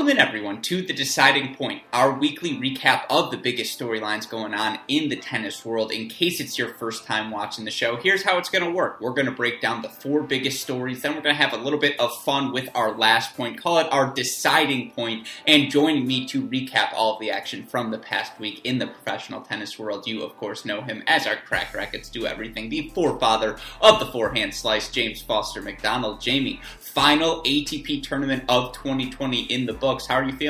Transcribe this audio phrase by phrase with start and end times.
[0.00, 4.54] Welcome in, everyone, to The Deciding Point, our weekly recap of the biggest storylines going
[4.54, 5.92] on in the tennis world.
[5.92, 9.00] In case it's your first time watching the show, here's how it's going to work.
[9.00, 11.62] We're going to break down the four biggest stories, then we're going to have a
[11.62, 16.06] little bit of fun with our last point, call it our deciding point, and joining
[16.06, 19.78] me to recap all of the action from the past week in the professional tennis
[19.78, 20.06] world.
[20.06, 24.06] You, of course, know him as our Cracked Racquets Do Everything, the forefather of the
[24.06, 26.20] forehand slice, James Foster McDonald.
[26.20, 30.06] Jamie, final ATP tournament of 2020 in the books.
[30.06, 30.49] How are you feeling?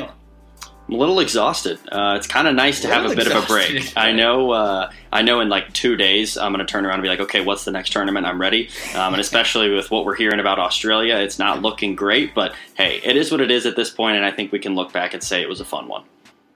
[0.91, 1.79] I'm a little exhausted.
[1.87, 3.93] Uh, it's kind of nice to have a bit of a break.
[3.97, 4.51] I know.
[4.51, 5.39] Uh, I know.
[5.39, 7.71] In like two days, I'm going to turn around and be like, "Okay, what's the
[7.71, 8.27] next tournament?
[8.27, 12.35] I'm ready." Um, and especially with what we're hearing about Australia, it's not looking great.
[12.35, 14.75] But hey, it is what it is at this point, and I think we can
[14.75, 16.03] look back and say it was a fun one.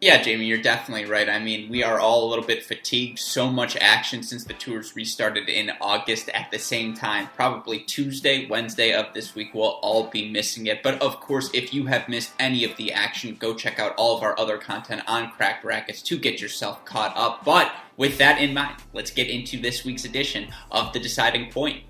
[0.05, 1.31] Yeah, Jamie, you're definitely right.
[1.31, 3.19] I mean, we are all a little bit fatigued.
[3.19, 7.31] So much action since the tours restarted in August at the same time.
[7.35, 10.83] Probably Tuesday, Wednesday of this week, we'll all be missing it.
[10.83, 14.15] But of course, if you have missed any of the action, go check out all
[14.15, 17.43] of our other content on Cracked Racquets to get yourself caught up.
[17.43, 21.83] But with that in mind, let's get into this week's edition of The Deciding Point.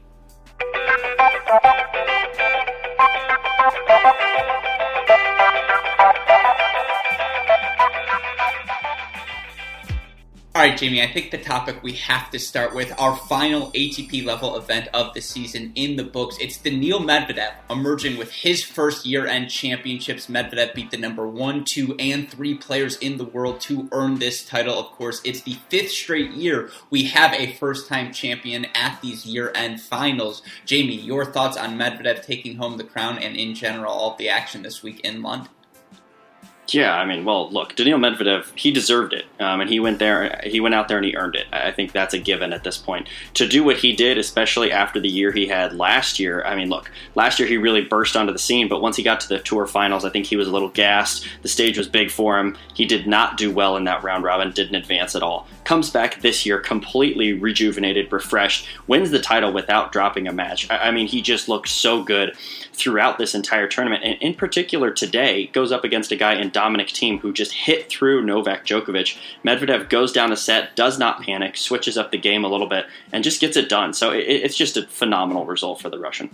[10.56, 14.24] All right, Jamie, I think the topic we have to start with our final ATP
[14.24, 16.38] level event of the season in the books.
[16.41, 20.28] It's the Daniil Medvedev emerging with his first year end championships.
[20.28, 24.46] Medvedev beat the number one, two, and three players in the world to earn this
[24.46, 24.78] title.
[24.78, 29.27] Of course, it's the fifth straight year we have a first time champion at these
[29.27, 30.41] year end finals.
[30.64, 34.62] Jamie, your thoughts on Medvedev taking home the crown and in general all the action
[34.62, 35.50] this week in London?
[36.69, 40.41] Yeah, I mean, well, look, Daniil Medvedev, he deserved it, um, and he went there,
[40.45, 41.47] he went out there and he earned it.
[41.53, 43.07] I think that's a given at this point.
[43.34, 46.70] To do what he did, especially after the year he had last year, I mean,
[46.70, 49.41] look, last year he really burst onto the scene, but once he got to the
[49.41, 51.27] tour finals, I think he was a little gassed.
[51.42, 52.57] The stage was big for him.
[52.73, 55.47] He did not do well in that round robin, didn't advance at all.
[55.64, 60.70] Comes back this year completely rejuvenated, refreshed, wins the title without dropping a match.
[60.70, 62.35] I, I mean, he just looked so good
[62.73, 66.89] throughout this entire tournament, and in particular today, goes up against a guy in Dominic
[66.89, 69.19] Thiem who just hit through Novak Djokovic.
[69.45, 72.87] Medvedev goes down a set, does not panic, switches up the game a little bit,
[73.13, 73.92] and just gets it done.
[73.92, 76.31] So it, it's just a phenomenal result for the Russian.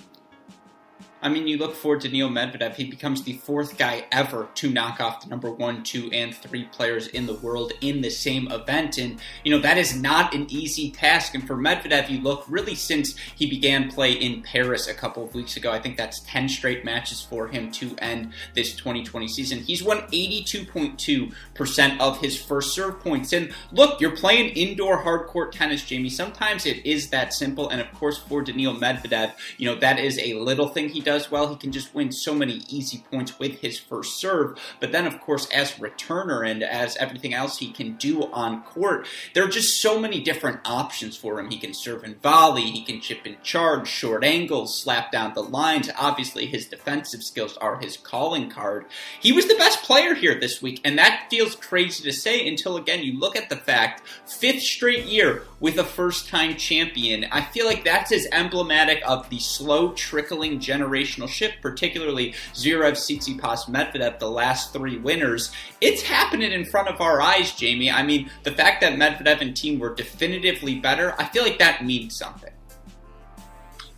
[1.23, 2.77] I mean, you look forward to Daniil Medvedev.
[2.77, 6.65] He becomes the fourth guy ever to knock off the number one, two, and three
[6.65, 8.97] players in the world in the same event.
[8.97, 11.35] And, you know, that is not an easy task.
[11.35, 15.35] And for Medvedev, you look really since he began play in Paris a couple of
[15.35, 15.71] weeks ago.
[15.71, 19.59] I think that's 10 straight matches for him to end this 2020 season.
[19.59, 23.35] He's won 82.2% of his first serve points.
[23.35, 26.09] And look, you're playing indoor hard court tennis, Jamie.
[26.09, 27.69] Sometimes it is that simple.
[27.69, 31.10] And of course, for Daniil Medvedev, you know, that is a little thing he does
[31.11, 34.57] does well, he can just win so many easy points with his first serve.
[34.79, 39.09] But then, of course, as returner and as everything else he can do on court,
[39.35, 41.51] there are just so many different options for him.
[41.51, 45.43] He can serve and volley, he can chip and charge, short angles, slap down the
[45.43, 45.91] lines.
[45.99, 48.87] Obviously, his defensive skills are his calling card.
[49.19, 52.77] He was the best player here this week, and that feels crazy to say until
[52.77, 57.25] again you look at the fact fifth straight year with a first time champion.
[57.33, 62.93] I feel like that's as emblematic of the slow trickling generation generational shift, particularly Zverev,
[62.93, 65.53] Tsitsipas, Medvedev, the last three winners.
[65.81, 67.91] It's happening in front of our eyes, Jamie.
[67.91, 71.85] I mean, the fact that Medvedev and Thiem were definitively better, I feel like that
[71.85, 72.51] means something.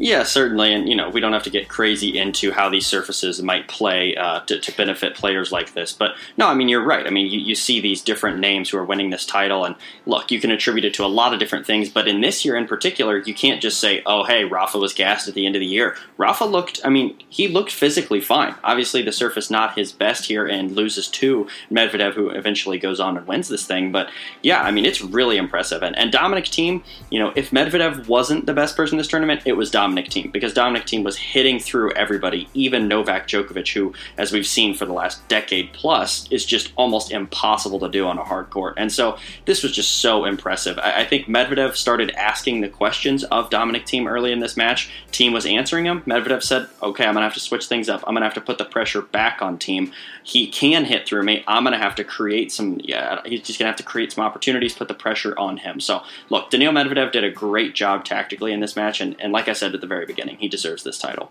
[0.02, 3.40] Yeah, certainly, and you know we don't have to get crazy into how these surfaces
[3.40, 5.92] might play uh, to, to, benefit players like this.
[5.92, 7.06] But no, I mean you're right.
[7.06, 10.32] I mean you, you see these different names who are winning this title, and look,
[10.32, 11.88] you can attribute it to a lot of different things.
[11.88, 15.28] But in this year in particular, you can't just say, "Oh, hey, Rafa was gassed
[15.28, 18.56] at the end of the year." Rafa looked, I mean, he looked physically fine.
[18.64, 23.16] Obviously, the surface not his best here, and loses to Medvedev, who eventually goes on
[23.16, 23.92] and wins this thing.
[23.92, 24.10] But
[24.42, 25.84] yeah, I mean it's really impressive.
[25.84, 29.52] And, and Dominic Thiem, you know, if Medvedev wasn't the best person this tournament, it
[29.52, 29.91] was Dominic.
[29.92, 34.46] Dominic Thiem because Dominic Thiem was hitting through everybody, even Novak Djokovic, who, as we've
[34.46, 38.48] seen for the last decade plus, is just almost impossible to do on a hard
[38.48, 38.74] court.
[38.78, 40.78] And so this was just so impressive.
[40.78, 44.90] I, I think Medvedev started asking the questions of Dominic Thiem early in this match.
[45.10, 46.00] Thiem was answering them.
[46.06, 48.02] Medvedev said, "Okay, I'm gonna have to switch things up.
[48.06, 49.92] I'm gonna have to put the pressure back on Thiem.
[50.22, 51.44] He can hit through me.
[51.46, 52.80] I'm gonna have to create some.
[52.82, 55.80] Yeah, he's just gonna have to create some opportunities, put the pressure on him.
[55.80, 59.48] So look, Daniil Medvedev did a great job tactically in this match, and, and like
[59.48, 60.36] I said at the very beginning.
[60.38, 61.30] He deserves this title.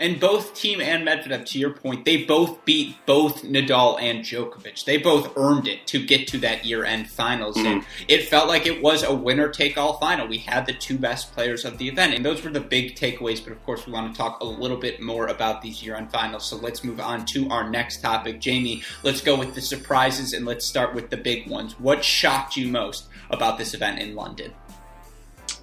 [0.00, 4.84] And both Thiem and Medvedev, to your point, they both beat both Nadal and Djokovic.
[4.84, 7.66] They both earned it to get to that year-end finals, mm-hmm.
[7.66, 10.26] and it felt like it was a winner-take-all final.
[10.26, 13.42] We had the two best players of the event, and those were the big takeaways.
[13.42, 16.44] But of course, we want to talk a little bit more about these year-end finals.
[16.44, 18.82] So let's move on to our next topic, Jamie.
[19.04, 21.78] Let's go with the surprises, and let's start with the big ones.
[21.78, 24.54] What shocked you most about this event in London?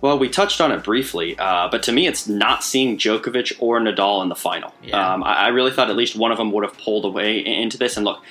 [0.01, 3.80] Well, we touched on it briefly, uh, but to me, it's not seeing Djokovic or
[3.80, 4.74] Nadal in the final.
[4.83, 5.13] Yeah.
[5.13, 7.77] Um, I, I, really thought at least one of them would have pulled away into
[7.77, 7.98] this.
[7.98, 8.24] And look,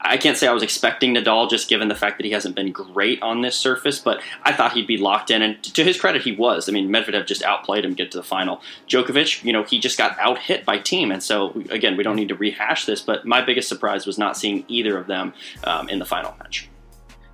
[0.00, 2.72] I can't say I was expecting Nadal just given the fact that he hasn't been
[2.72, 5.42] great on this surface, but I thought he'd be locked in.
[5.42, 6.68] And to his credit, he was.
[6.68, 8.62] I mean, Medvedev just outplayed him get to the final.
[8.88, 11.12] Djokovic, you know, he just got out hit by Thiem.
[11.12, 14.36] And so, again, we don't need to rehash this, but my biggest surprise was not
[14.36, 15.34] seeing either of them
[15.64, 16.68] um, in the final match.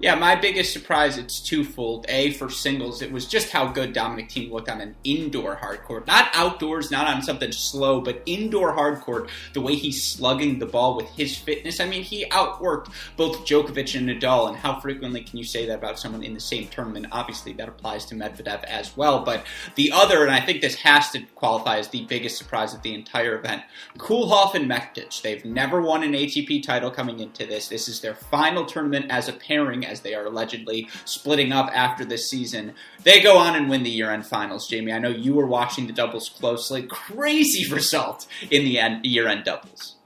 [0.00, 2.05] Yeah, my biggest surprise it's twofold.
[2.08, 5.85] A for singles, it was just how good Dominic Thiem looked on an indoor hard
[5.85, 9.31] court, not outdoors, not on something slow, but indoor hard court.
[9.52, 13.96] The way he's slugging the ball with his fitness, I mean, he outworked both Djokovic
[13.96, 14.49] and Nadal.
[14.49, 17.06] And how frequently can you say that about someone in the same tournament?
[17.12, 19.25] Obviously, that applies to Medvedev as well.
[19.25, 22.82] But the other, and I think this has to qualify as the biggest surprise of
[22.82, 23.62] the entire event,
[23.99, 25.23] Koolhof and Mektic.
[25.23, 27.69] They've never won an ATP title coming into this.
[27.69, 32.05] This is their final tournament as a pairing as they are allegedly splitting up after
[32.05, 32.75] this season.
[33.03, 34.93] They go on and win the year end finals, Jamie.
[34.93, 36.83] I know you were watching the doubles closely.
[36.83, 39.97] Crazy result in the year end doubles.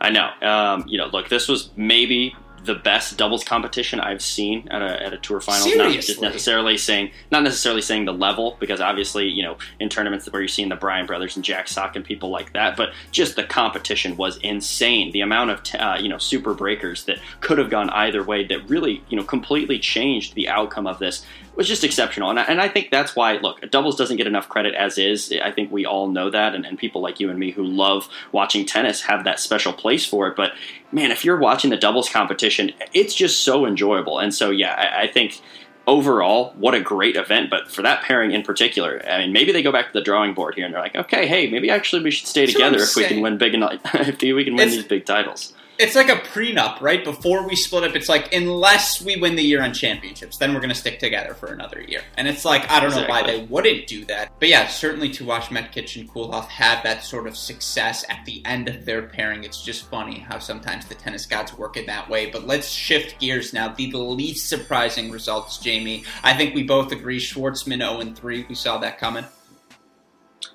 [0.00, 0.30] I know.
[0.42, 2.34] Um, you know, look, this was maybe
[2.68, 5.62] the best doubles competition I've seen at a, at a tour final.
[5.62, 5.96] Seriously?
[5.96, 10.30] Not just necessarily saying, not necessarily saying the level, because obviously, you know, in tournaments
[10.30, 13.36] where you're seeing the Bryan brothers and Jack Sock and people like that, but just
[13.36, 15.12] the competition was insane.
[15.12, 18.68] The amount of, uh, you know, super breakers that could have gone either way that
[18.68, 21.24] really, you know, completely changed the outcome of this
[21.58, 22.30] was just exceptional.
[22.30, 25.34] And I, and I think that's why, look, doubles doesn't get enough credit as is.
[25.42, 26.54] I think we all know that.
[26.54, 30.06] And, and people like you and me who love watching tennis have that special place
[30.06, 30.36] for it.
[30.36, 30.52] But
[30.92, 34.20] man, if you're watching the doubles competition, it's just so enjoyable.
[34.20, 35.40] And so, yeah, I, I think
[35.88, 37.50] overall, what a great event.
[37.50, 40.34] But for that pairing in particular, I mean, maybe they go back to the drawing
[40.34, 43.04] board here and they're like, okay, hey, maybe actually we should stay together if we
[43.04, 46.16] can win big enough, if we can win it's, these big titles it's like a
[46.16, 47.04] prenup, right?
[47.04, 50.60] Before we split up, it's like unless we win the year on championships, then we're
[50.60, 52.02] going to stick together for another year.
[52.16, 53.02] And it's like I don't exactly.
[53.02, 56.82] know why they wouldn't do that, but yeah, certainly to watch Mektic and Koolhof have
[56.82, 60.86] that sort of success at the end of their pairing, it's just funny how sometimes
[60.86, 62.30] the tennis gods work in that way.
[62.30, 63.68] But let's shift gears now.
[63.68, 66.04] The least surprising results, Jamie.
[66.24, 67.20] I think we both agree.
[67.20, 68.46] Schwartzman 0 and 3.
[68.48, 69.24] We saw that coming.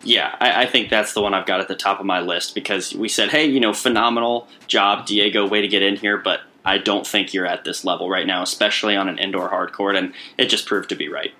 [0.04, 2.56] Yeah, I, I, think that's the one I've got at the top of my list
[2.56, 6.42] because we said, hey, you know, phenomenal job, Diego, way to get in here, but
[6.66, 9.96] I don't think you're at this level right now, especially on an indoor hard court,
[9.96, 11.34] and it just proved to be right.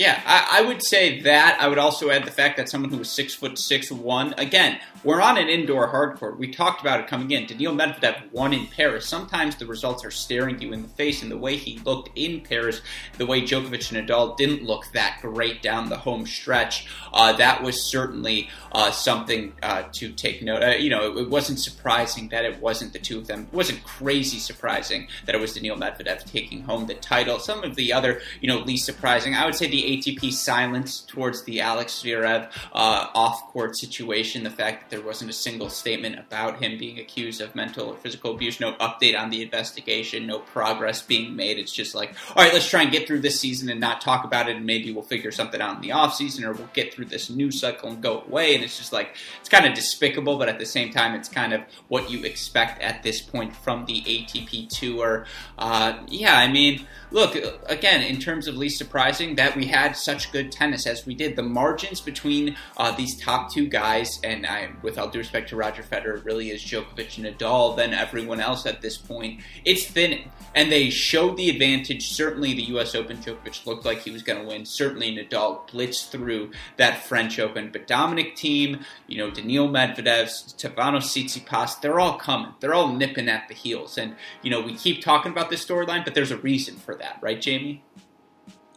[0.00, 1.58] Yeah, I, I, would say that.
[1.60, 4.32] I would also add the fact that someone who was six foot six won.
[4.38, 6.38] Again, we're on an indoor hard court.
[6.38, 7.44] We talked about it coming in.
[7.44, 9.06] Daniil Medvedev won in Paris.
[9.06, 12.40] Sometimes the results are staring you in the face, and the way he looked in
[12.40, 12.80] Paris,
[13.18, 17.62] the way Djokovic and Nadal didn't look that great down the home stretch, uh, that
[17.62, 20.62] was certainly uh, something uh, to take note.
[20.62, 23.48] Uh, you know, it, it, wasn't surprising that it wasn't the two of them.
[23.52, 27.38] It wasn't crazy surprising that it was Daniil Medvedev taking home the title.
[27.38, 31.44] Some of the other, you know, least surprising, I would say the ATP silence towards
[31.44, 34.44] the Alex Zverev uh, off-court situation.
[34.44, 37.96] The fact that there wasn't a single statement about him being accused of mental or
[37.96, 38.60] physical abuse.
[38.60, 40.26] No update on the investigation.
[40.26, 41.58] No progress being made.
[41.58, 44.24] It's just like, all right, let's try and get through this season and not talk
[44.24, 46.92] about it, and maybe we'll figure something out in the off season, or we'll get
[46.94, 48.54] through this news cycle and go away.
[48.54, 51.52] And it's just like it's kind of despicable, but at the same time, it's kind
[51.52, 55.26] of what you expect at this point from the ATP Tour.
[55.58, 57.36] Uh, yeah, I mean look,
[57.66, 61.36] again, in terms of least surprising, that we had such good tennis as we did.
[61.36, 65.56] The margins between uh, these top two guys, and I, with all due respect to
[65.56, 69.40] Roger Federer, really is Djokovic and Nadal than everyone else at this point.
[69.64, 72.08] It's thinning, and they showed the advantage.
[72.08, 72.94] Certainly, the U.S.
[72.94, 74.66] Open, Djokovic looked like he was going to win.
[74.66, 81.04] Certainly, Nadal blitzed through that French Open, but Dominic Thiem, you know, Daniil Medvedev, Stefanos
[81.04, 82.52] Tsitsipas, they're all coming.
[82.60, 86.04] They're all nipping at the heels, and you know, we keep talking about this storyline,
[86.04, 87.82] but there's a reason for that, right, Jamie?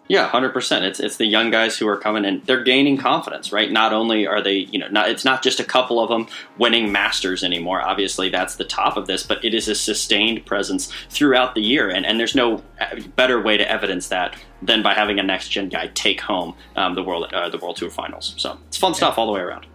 [0.10, 0.83] Yeah, hundred percent.
[0.83, 2.41] It's it's the young guys who are coming in.
[2.45, 3.72] They're gaining confidence, right?
[3.72, 6.91] Not only are they, you know, not it's not just a couple of them winning
[6.91, 7.81] masters anymore.
[7.81, 11.89] Obviously, that's the top of this, but it is a sustained presence throughout the year,
[11.89, 12.62] and and there's no
[13.15, 16.95] better way to evidence that than by having a next gen guy take home um,
[16.95, 18.33] the world uh, the World Tour Finals.
[18.38, 19.65] So it's fun stuff all the way around.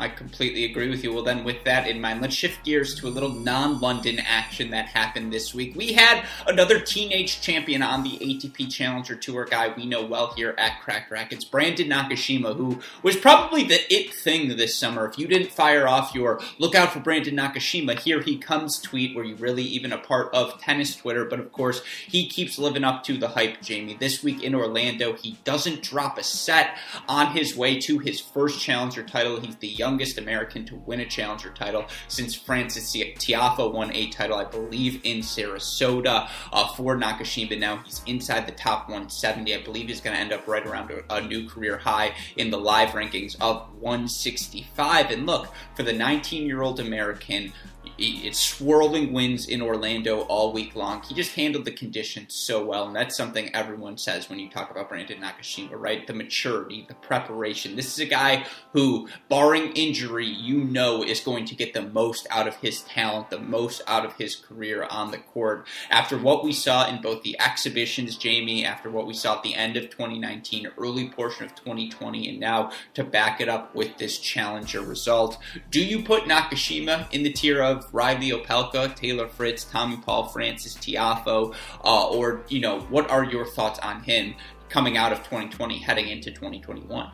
[0.00, 1.12] I completely agree with you.
[1.12, 4.70] Well, then, with that in mind, let's shift gears to a little non London action
[4.70, 5.74] that happened this week.
[5.74, 10.54] We had another teenage champion on the ATP Challenger Tour, guy we know well here
[10.56, 15.04] at Cracked Racquets, Brandon Nakashima, who was probably the it thing this summer.
[15.04, 19.16] If you didn't fire off your look out for Brandon Nakashima, here he comes tweet,
[19.16, 21.24] were you really even a part of tennis Twitter?
[21.24, 23.96] But of course, he keeps living up to the hype, Jamie.
[23.98, 26.78] This week in Orlando, he doesn't drop a set
[27.08, 29.40] on his way to his first challenger title.
[29.40, 34.08] He's the young youngest American to win a challenger title since Frances Tiafoe won a
[34.10, 37.58] title, I believe, in Sarasota uh, for Nakashima.
[37.58, 39.54] Now he's inside the top 170.
[39.54, 42.50] I believe he's going to end up right around a, a new career high in
[42.50, 45.10] the live rankings of 165.
[45.10, 47.54] And look, for the 19 year old American,
[47.98, 51.02] it's swirling winds in Orlando all week long.
[51.02, 54.70] He just handled the conditions so well, and that's something everyone says when you talk
[54.70, 56.06] about Brandon Nakashima, right?
[56.06, 57.74] The maturity, the preparation.
[57.76, 62.26] This is a guy who, barring injury, you know is going to get the most
[62.30, 65.66] out of his talent, the most out of his career on the court.
[65.90, 69.54] After what we saw in both the exhibitions, Jamie, after what we saw at the
[69.54, 74.18] end of 2019, early portion of 2020, and now to back it up with this
[74.18, 75.38] challenger result,
[75.70, 80.76] do you put Nakashima in the tier of Reilly Opelka, Taylor Fritz, Tommy Paul, Frances
[80.76, 81.54] Tiafoe,
[81.84, 84.34] uh, or you know, what are your thoughts on him
[84.68, 87.10] coming out of 2020, heading into 2021?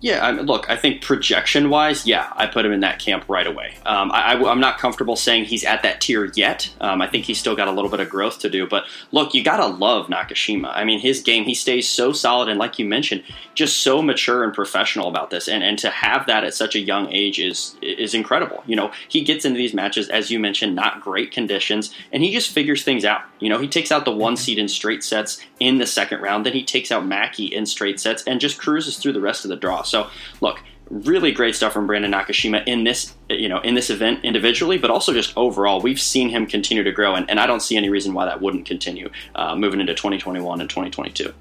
[0.00, 3.24] Yeah, I mean, look, I think projection wise, yeah, I put him in that camp
[3.26, 3.74] right away.
[3.84, 6.72] Um, I, am not comfortable saying he's at that tier yet.
[6.80, 8.68] Um, I think he's still got a little bit of growth to do.
[8.68, 10.70] But look, you got to love Nakashima.
[10.72, 12.48] I mean, his game, he stays so solid.
[12.48, 13.24] And like you mentioned,
[13.54, 15.48] just so mature and professional about this.
[15.48, 18.62] And, and to have that at such a young age is, is incredible.
[18.66, 22.32] You know, he gets into these matches, as you mentioned, not great conditions, and he
[22.32, 23.22] just figures things out.
[23.40, 26.46] You know, he takes out the one seed in straight sets in the second round,
[26.46, 29.48] then he takes out Mackey in straight sets and just cruises through the rest of
[29.48, 29.82] the draw.
[29.88, 30.08] So,
[30.40, 34.78] look, really great stuff from Brandon Nakashima in this, you know, in this event individually,
[34.78, 35.80] but also just overall.
[35.80, 38.40] We've seen him continue to grow, and, and I don't see any reason why that
[38.40, 41.34] wouldn't continue uh, moving into 2021 and 2022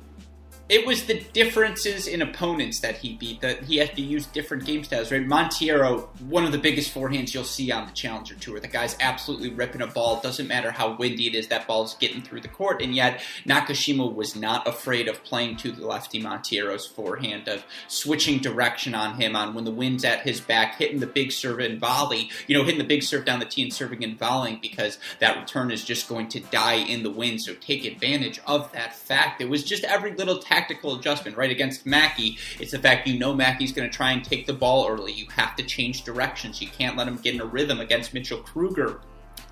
[0.69, 4.65] it was the differences in opponents that he beat that he had to use different
[4.65, 5.25] game styles right?
[5.25, 8.59] Monteiro one of the biggest forehands you'll see on the challenger tour.
[8.59, 10.19] The guy's absolutely ripping a ball.
[10.19, 12.81] Doesn't matter how windy it is that ball's getting through the court.
[12.81, 18.39] And yet nakashima was not afraid of playing to the lefty monteiro's forehand of switching
[18.39, 21.79] direction on him on when the wind's at his back hitting the big serve and
[21.79, 24.97] volley you know hitting the big serve down the tee and serving and volleying because
[25.19, 27.41] that return is just going to die in the wind.
[27.41, 29.41] So take advantage of that fact.
[29.41, 31.51] It was just every little tactical adjustment, right?
[31.51, 34.87] Against Mackey, it's the fact you know Mackey's going to try and take the ball
[34.89, 35.11] early.
[35.11, 36.61] You have to change directions.
[36.61, 39.01] You can't let him get in a rhythm against Mitchell Krueger.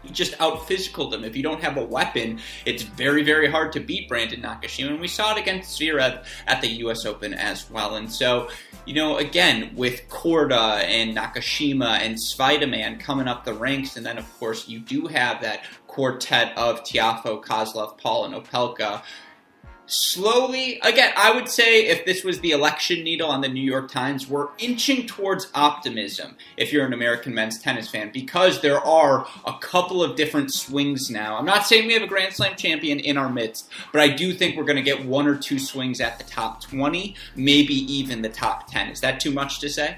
[0.04, 1.24] you just out physical them.
[1.24, 4.90] If you don't have a weapon, it's very, very hard to beat Brandon Nakashima.
[4.90, 7.06] And we saw it against Zverev at the U.S.
[7.06, 7.96] Open as well.
[7.96, 8.50] And so,
[8.88, 14.18] you know, again, with Korda and Nakashima and Svajda coming up the ranks, and then,
[14.18, 19.04] of course, you do have that quartet of Tiafoe, Kozlov, Paul, and Opelka
[19.88, 23.90] slowly again i would say if this was the election needle on the new york
[23.90, 29.28] times we're inching towards optimism if you're an american men's tennis fan because there are
[29.46, 31.38] a couple of different swings now.
[31.38, 34.34] I'm not saying we have a grand slam champion in our midst but i do
[34.34, 38.22] think we're going to get one or two swings at the top 20 maybe even
[38.22, 39.98] the top 10 is that too much to say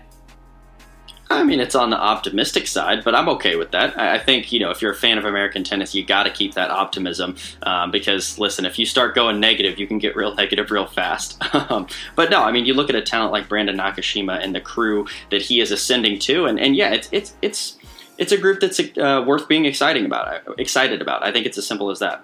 [1.29, 3.99] I mean, it's on the optimistic side, but I'm okay with that.
[3.99, 6.53] I think, you know, if you're a fan of American tennis, you got to keep
[6.53, 10.71] that optimism um, because, listen, if you start going negative, you can get real negative
[10.71, 11.41] real fast.
[11.69, 14.61] Um, but no, I mean, you look at a talent like Brandon Nakashima and the
[14.61, 17.77] crew that he is ascending to, and, and yeah, it's it's it's
[18.17, 20.43] it's a group that's uh, worth being exciting about.
[20.59, 21.23] Excited about.
[21.23, 22.23] I think it's as simple as that.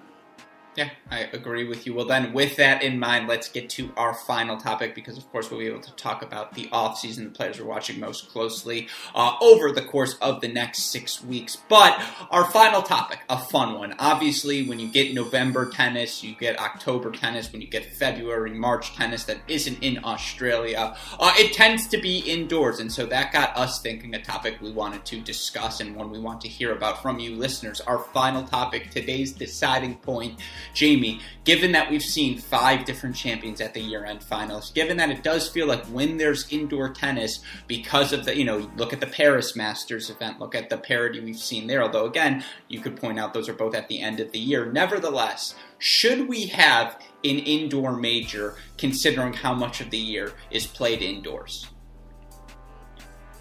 [0.76, 1.94] Yeah, I agree with you.
[1.94, 5.48] Well, then, with that in mind, let's get to our final topic because, of course,
[5.48, 9.36] we'll be able to talk about the offseason, the players we're watching most closely uh,
[9.40, 11.56] over the course of the next six weeks.
[11.68, 13.94] But our final topic, a fun one.
[14.00, 18.96] Obviously, when you get November tennis, you get October tennis, when you get February, March
[18.96, 22.80] tennis that isn't in Australia, uh, it tends to be indoors.
[22.80, 26.18] And so that got us thinking a topic we wanted to discuss and one we
[26.18, 27.80] want to hear about from you listeners.
[27.82, 30.40] Our final topic, today's deciding point
[30.72, 35.10] Jamie, given that we've seen five different champions at the year end finals, given that
[35.10, 39.00] it does feel like when there's indoor tennis, because of the, you know, look at
[39.00, 42.96] the Paris Masters event, look at the parity we've seen there, although again, you could
[42.96, 44.70] point out those are both at the end of the year.
[44.70, 51.02] Nevertheless, should we have an indoor major considering how much of the year is played
[51.02, 51.68] indoors?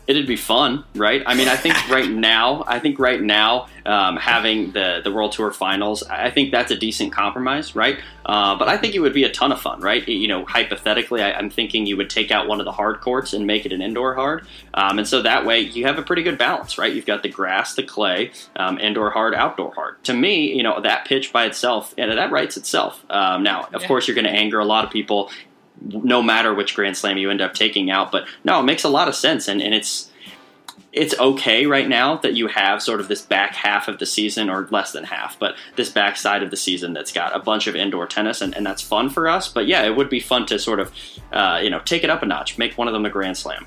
[0.07, 1.23] It'd be fun, right?
[1.25, 5.33] I mean, I think right now, I think right now, um, having the the World
[5.33, 7.99] Tour Finals, I think that's a decent compromise, right?
[8.25, 10.07] Uh, but I think it would be a ton of fun, right?
[10.07, 13.33] You know, hypothetically, I, am thinking you would take out one of the hard courts
[13.33, 16.23] and make it an indoor hard, um, and so that way you have a pretty
[16.23, 16.93] good balance, right?
[16.93, 20.03] You've got the grass, the clay, um, indoor hard, outdoor hard.
[20.05, 23.03] To me, you know, that pitch by itself, and that writes itself.
[23.09, 23.87] Um, now, of yeah.
[23.87, 25.29] course, you're going to anger a lot of people
[25.81, 28.11] no matter which Grand Slam you end up taking out.
[28.11, 30.09] But no, it makes a lot of sense, and, and it's
[30.91, 34.49] it's okay right now that you have sort of this back half of the season,
[34.49, 37.65] or less than half, but this back side of the season that's got a bunch
[37.65, 39.47] of indoor tennis, and, and that's fun for us.
[39.47, 40.93] But yeah, it would be fun to sort of,
[41.31, 43.65] uh, you know, take it up a notch, make one of them a Grand Slam.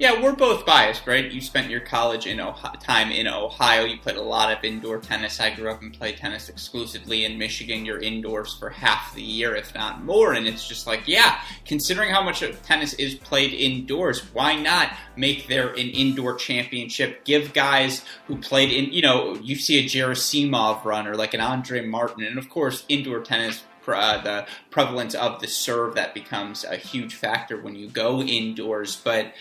[0.00, 1.30] Yeah, we're both biased, right?
[1.30, 3.84] You spent your college in Ohio, time in Ohio.
[3.84, 5.38] You played a lot of indoor tennis.
[5.40, 7.84] I grew up and played tennis exclusively in Michigan.
[7.84, 10.32] You're indoors for half the year, if not more.
[10.32, 15.48] And it's just like, yeah, considering how much tennis is played indoors, why not make
[15.48, 17.22] there an indoor championship?
[17.26, 21.42] Give guys who played in, you know, you see a Gerasimov run or like an
[21.42, 26.64] Andre Martin, and of course, indoor tennis uh, the prevalence of the serve that becomes
[26.64, 28.96] a huge factor when you go indoors.
[28.96, 29.34] But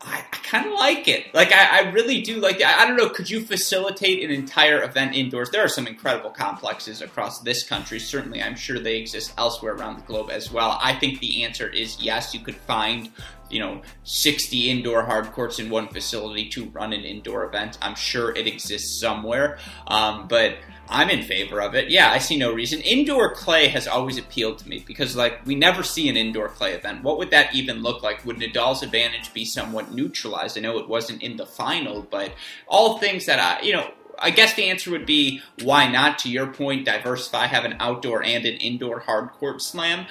[0.00, 1.34] I, I kind of like it.
[1.34, 2.62] Like I, I, really do like.
[2.62, 3.08] I, I don't know.
[3.08, 5.50] Could you facilitate an entire event indoors?
[5.50, 7.98] There are some incredible complexes across this country.
[7.98, 10.78] Certainly, I'm sure they exist elsewhere around the globe as well.
[10.80, 12.32] I think the answer is yes.
[12.32, 13.10] You could find
[13.50, 17.78] you know 60 indoor hard courts in one facility to run an indoor event.
[17.82, 20.56] I'm sure it exists somewhere, um, but
[20.90, 21.90] I'm in favor of it.
[21.90, 22.80] Yeah, I see no reason.
[22.80, 26.72] Indoor clay has always appealed to me because, like, we never see an indoor clay
[26.72, 27.02] event.
[27.02, 28.24] What would that even look like?
[28.24, 30.56] Would Nadal's advantage be somewhat neutralized?
[30.56, 32.32] I know it wasn't in the final, but
[32.66, 36.18] all things that I, you know, I guess the answer would be why not?
[36.20, 40.06] To your point, diversify, have an outdoor and an indoor hard court slam.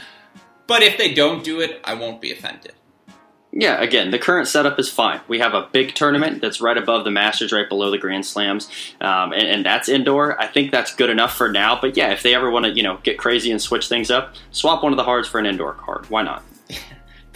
[0.68, 2.74] But if they don't do it, I won't be offended.
[3.60, 5.20] Yeah, again, the current setup is fine.
[5.28, 8.70] We have a big tournament that's right above the Masters, right below the Grand Slams,
[9.02, 10.40] um, and, and, that's indoor.
[10.40, 11.82] I think that's good enough for now.
[11.82, 14.36] But yeah, if they ever want to, you know, get crazy and switch things up,
[14.52, 16.08] swap one of the hards for an indoor card.
[16.12, 16.44] Why not?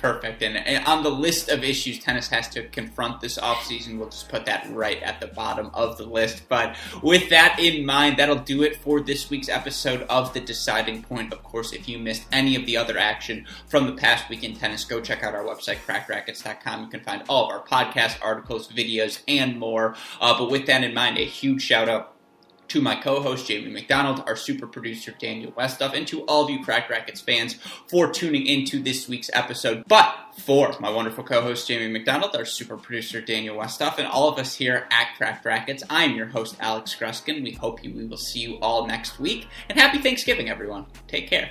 [0.01, 0.41] Perfect.
[0.41, 4.29] And, and, on the list of issues tennis has to confront this offseason, we'll just
[4.29, 6.49] put that right at the bottom of the list.
[6.49, 11.03] But with that in mind, that'll do it for this week's episode of The Deciding
[11.03, 11.31] Point.
[11.31, 14.55] Of course, if you missed any of the other action from the past week in
[14.55, 16.85] tennis, go check out our website, crackedracquets.com.
[16.85, 19.95] You can find all of our podcasts, articles, videos, and more.
[20.19, 22.15] Uh, but with that in mind, a huge shout out
[22.71, 26.63] to my co-host Jamie McDonald, our super producer Daniel Westoff, and to all of you
[26.63, 27.55] Cracked Racquets fans
[27.89, 29.83] for tuning into this week's episode.
[29.89, 34.39] But for my wonderful co-host Jamie McDonald, our super producer Daniel Westoff, and all of
[34.39, 37.43] us here at Cracked Racquets, I'm your host Alex Gruskin.
[37.43, 40.85] We hope you we will see you all next week, and happy Thanksgiving, everyone.
[41.09, 41.49] Take care.